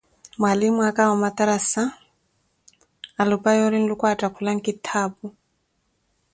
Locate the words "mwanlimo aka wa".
0.39-1.13